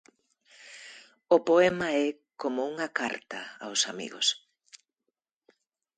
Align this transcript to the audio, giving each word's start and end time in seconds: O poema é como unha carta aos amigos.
O 1.35 1.37
poema 1.49 1.87
é 2.05 2.07
como 2.41 2.59
unha 2.71 2.87
carta 2.99 3.39
aos 3.65 3.81
amigos. 3.91 4.27